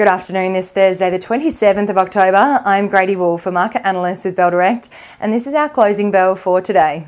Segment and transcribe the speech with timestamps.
[0.00, 2.62] Good afternoon, this Thursday, the 27th of October.
[2.64, 4.88] I'm Grady Wulff, a market analyst with Bell Direct,
[5.20, 7.06] and this is our closing bell for today.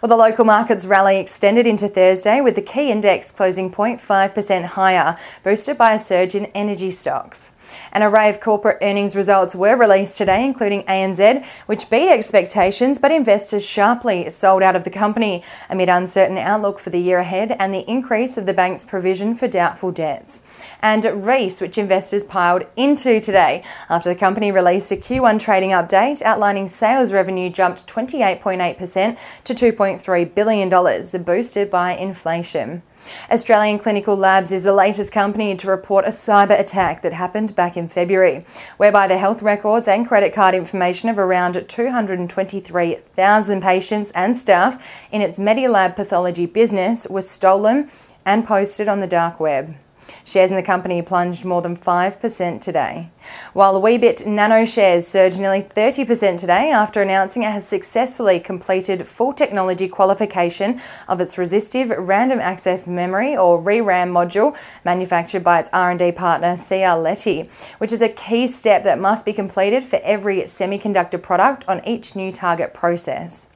[0.00, 5.18] Well, the local markets rally extended into Thursday with the key index closing 0.5% higher,
[5.44, 7.52] boosted by a surge in energy stocks.
[7.92, 13.10] An array of corporate earnings results were released today, including ANZ, which beat expectations, but
[13.10, 17.72] investors sharply sold out of the company amid uncertain outlook for the year ahead and
[17.72, 20.44] the increase of the bank's provision for doubtful debts.
[20.80, 26.22] And Reece, which investors piled into today after the company released a Q1 trading update
[26.22, 32.82] outlining sales revenue jumped 28.8% to $2.3 billion, boosted by inflation.
[33.30, 37.76] Australian Clinical Labs is the latest company to report a cyber attack that happened back
[37.76, 38.44] in February,
[38.76, 45.20] whereby the health records and credit card information of around 223,000 patients and staff in
[45.20, 47.90] its Medlab pathology business was stolen
[48.24, 49.74] and posted on the dark web.
[50.24, 53.10] Shares in the company plunged more than 5% today.
[53.52, 59.32] While Weebit Nano shares surged nearly 30% today after announcing it has successfully completed full
[59.32, 66.12] technology qualification of its resistive random access memory or ReRAM module manufactured by its R&D
[66.12, 66.56] partner
[66.96, 71.86] Leti, which is a key step that must be completed for every semiconductor product on
[71.86, 73.48] each new target process.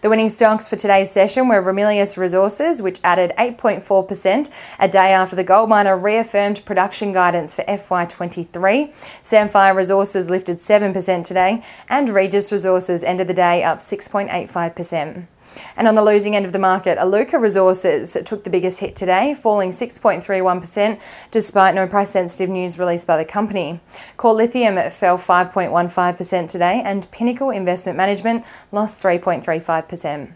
[0.00, 5.36] The winning stocks for today's session were Ramelius Resources, which added 8.4% a day after
[5.36, 8.92] the gold miner reaffirmed production guidance for FY23.
[9.22, 15.26] Sandfire Resources lifted 7% today, and Regis Resources ended the day up 6.85%.
[15.76, 19.34] And on the losing end of the market, Iluka Resources took the biggest hit today,
[19.34, 23.80] falling 6.31% despite no price sensitive news released by the company.
[24.16, 30.32] Core Lithium fell 5.15% today, and Pinnacle Investment Management lost 3.35%.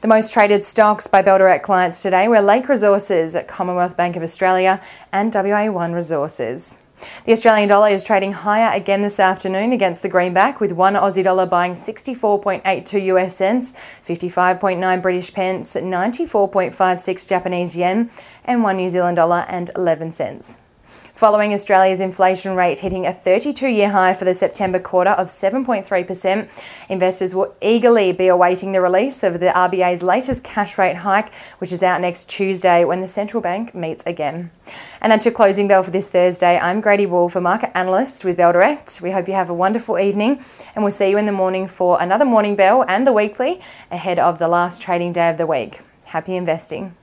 [0.00, 4.22] The most traded stocks by Bell Direct clients today were Lake Resources, Commonwealth Bank of
[4.22, 4.80] Australia,
[5.12, 6.78] and WA1 Resources.
[7.24, 11.24] The Australian dollar is trading higher again this afternoon against the greenback, with one Aussie
[11.24, 13.74] dollar buying 64.82 US cents,
[14.06, 18.10] 55.9 British pence, 94.56 Japanese yen,
[18.44, 20.56] and one New Zealand dollar and 11 cents.
[21.16, 26.46] Following Australia's inflation rate hitting a 32 year high for the September quarter of 7.3%,
[26.90, 31.72] investors will eagerly be awaiting the release of the RBA's latest cash rate hike, which
[31.72, 34.50] is out next Tuesday when the central bank meets again.
[35.00, 36.58] And that's your closing bell for this Thursday.
[36.58, 39.00] I'm Grady Wulff a market analyst with Bell Direct.
[39.00, 40.44] We hope you have a wonderful evening,
[40.74, 43.58] and we'll see you in the morning for another morning bell and the weekly
[43.90, 45.80] ahead of the last trading day of the week.
[46.04, 46.94] Happy investing.